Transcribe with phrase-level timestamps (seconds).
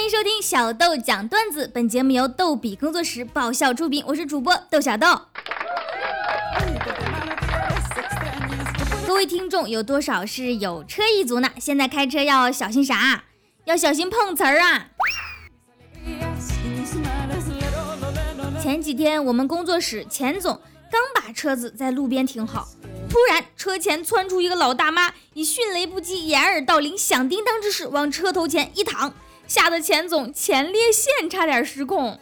[0.00, 5.06] 欢迎收听小豆讲段子，本节目由逗比工作室爆笑出品，我是主播豆小豆。
[9.06, 11.50] 各位听众，有多少是有车一族呢？
[11.58, 13.24] 现在开车要小心啥？
[13.66, 14.86] 要小心碰瓷儿啊！
[18.62, 22.68] 前几天我们工作室钱总刚把车子在路边停好，
[23.10, 29.12] 突然车前窜出一个老大妈，以迅雷不及掩耳盗铃、响叮当之势往车头前一躺。
[29.50, 32.16] 吓得钱总前列腺差点失控，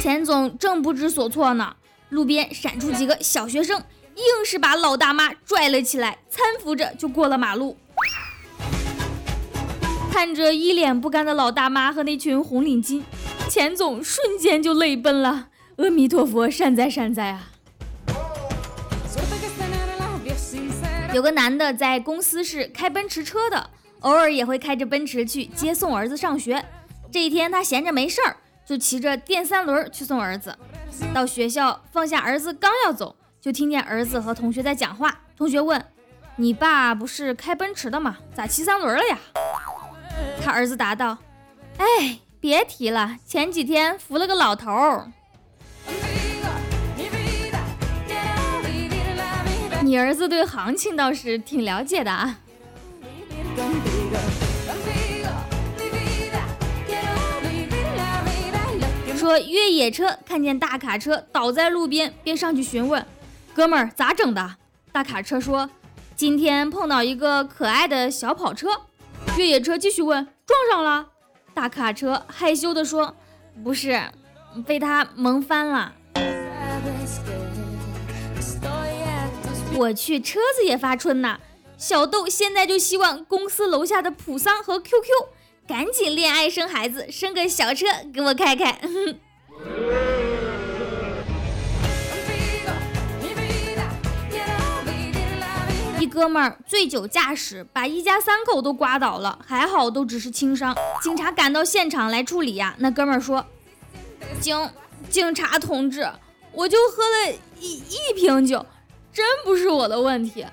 [0.00, 1.74] 钱总正不知所措呢，
[2.10, 3.82] 路边闪出几个小学生，
[4.14, 7.76] 硬是把老大妈拽了起来，搀扶着就过了马路。
[10.12, 13.02] 看着一脸不甘的老大妈和那群红领巾，
[13.50, 15.48] 钱总瞬间就泪奔了。
[15.78, 17.50] 阿弥陀佛，善哉善哉啊！
[21.16, 26.62] 有个男的在公司是开奔驰车的，偶尔也会开着奔驰去接送儿子上学。
[27.10, 28.36] 这一天他闲着没事儿，
[28.66, 30.54] 就骑着电三轮去送儿子。
[31.14, 35.20] 到学校放下儿子刚要走，就听见儿子和同学在讲话。
[35.38, 35.82] 同学问
[36.36, 38.18] ：“你爸不是开奔驰的吗？
[38.34, 39.18] 咋骑三轮了呀？”
[40.44, 41.16] 他儿子答道
[41.80, 45.10] ：“哎，别提了，前几天扶了个老头儿。”
[49.86, 52.40] 你儿子对行情倒是挺了解的啊。
[59.16, 63.06] 说越野车看见大卡车倒在路边，便上去询问
[63.54, 64.56] ：“哥们儿咋整的？”
[64.90, 65.70] 大卡车说
[66.16, 68.68] ：“今天碰到一个可爱的小跑车。”
[69.38, 71.06] 越野车继续问：“撞上了？”
[71.54, 73.14] 大卡车害羞地说
[73.62, 74.02] ：“不是，
[74.66, 75.92] 被他萌翻了。”
[79.76, 81.38] 我去，车子也发春呐！
[81.76, 85.04] 小豆现在就希望公司楼下的普桑和 QQ
[85.68, 88.80] 赶紧恋爱生孩子，生个小车给我开开。
[96.00, 100.74] 一哥们儿醉酒驾驶，把一家三口都刮倒了，还好都只是轻伤。
[101.02, 102.74] 警察赶到现场来处理呀。
[102.78, 103.44] 那哥们儿说
[104.40, 104.70] ：“警
[105.10, 106.08] 警察同志，
[106.52, 108.64] 我就喝了一一瓶酒。”
[109.16, 110.44] 真不是我的问题，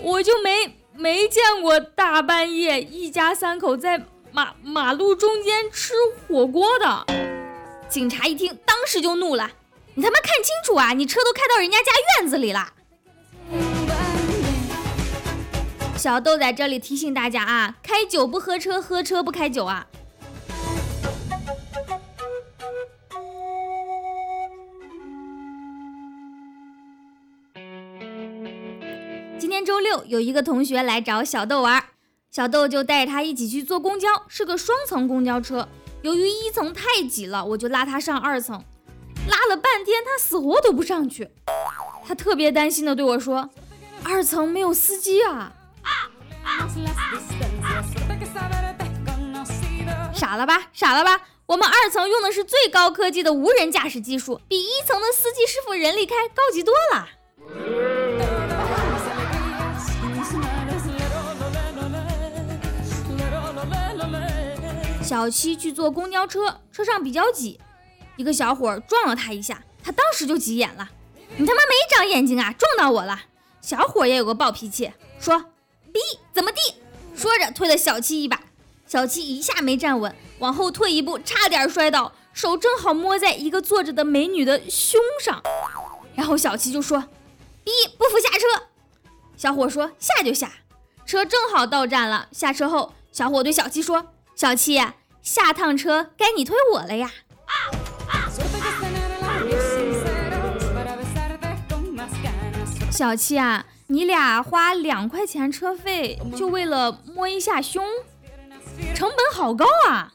[0.00, 5.94] 我就没没见过大半夜一家三口在马马路中间吃
[6.26, 7.06] 火锅的。
[7.88, 9.48] 警察一听，当时就怒了
[9.94, 10.94] ：“你他妈看清楚啊！
[10.94, 12.72] 你车都开到人家家院子里了。”
[15.96, 19.86] 小豆在这里提醒大家啊，开酒不喝车，喝车不开酒啊。
[29.38, 31.84] 今天周六，有一个同学来找小豆玩，
[32.28, 35.68] 小豆就带着他一起去坐公交，是个双层公交车。
[36.02, 38.64] 由于一层太挤了，我就拉他上二层，
[39.28, 41.30] 拉了半天，他死活都不上去。
[42.04, 43.48] 他特别担心的对我说
[44.02, 45.52] ：“二层没有司机啊！”
[50.12, 51.20] 傻了吧，傻了吧？
[51.46, 57.08] 我们二层用的是最高科技的无人驾驶技术，比一层的司机师傅人力开高级多了。
[65.08, 67.58] 小七去坐公交车，车上比较挤，
[68.16, 70.90] 一个小伙撞了他一下，他当时就急眼了
[71.38, 73.18] ：“你他妈没长眼睛啊，撞到我了！”
[73.62, 75.46] 小伙也有个暴脾气，说
[75.90, 75.98] ：“逼
[76.34, 76.74] 怎么地？”
[77.16, 78.38] 说着推了小七一把，
[78.86, 85.42] 小七一下没站稳，往后退一步，差点摔倒，手正好摸在一个坐着的美女的胸上，
[86.14, 87.08] 然后小七就说
[87.64, 88.66] ：“逼不服下车。”
[89.38, 90.52] 小伙说：“下就下。”
[91.06, 94.08] 车正好到站了，下车后，小伙对小七说。
[94.36, 94.80] 小七，
[95.28, 97.10] 下趟车该你推我了呀！
[102.90, 107.84] 小七啊，你俩花两块钱车费，就为了摸一下胸，
[108.94, 110.14] 成本好高啊！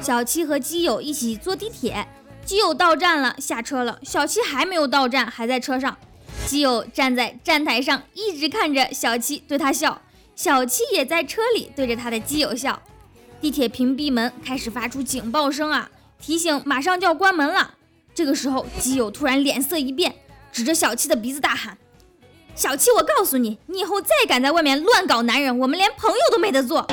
[0.00, 2.08] 小七和基友一起坐地铁。
[2.42, 3.98] 基友到站了，下车了。
[4.02, 5.98] 小七还没有到站，还在车上。
[6.50, 10.02] 基友站在站台上，一直看着小七，对他笑。
[10.34, 12.82] 小七也在车里对着他的基友笑。
[13.40, 15.88] 地铁屏蔽门开始发出警报声啊，
[16.20, 17.74] 提醒马上就要关门了。
[18.12, 20.12] 这个时候，基友突然脸色一变，
[20.50, 21.78] 指着小七的鼻子大喊
[22.56, 26.84] ：“小七，我告诉你，你以后再敢在外面乱搞男人，我们连朋友都没得做。”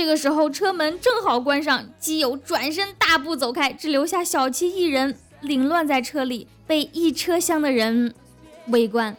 [0.00, 8.14] 这个时候车门正好关上，基友转身大步走开，只留下小七一人凌乱在车里，被一车厢的人
[8.68, 9.14] 围观。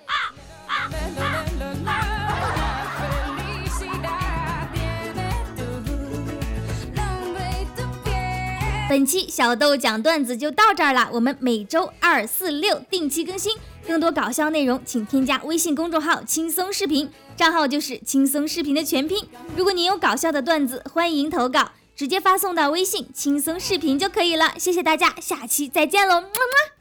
[8.90, 13.56] 本期小豆讲段子就到这儿了，我们每周二、四、六定期更新，
[13.86, 17.08] 更多搞笑内容请添加微信公众号“轻松视频”，
[17.38, 19.28] 账号就是“轻松视频”的全拼。
[19.56, 24.54] 如果您有搞笑的段子，欢迎投稿，直接发送到微信“轻松视频”就可以了。
[24.58, 26.81] 谢谢大家，下期再见喽，么么。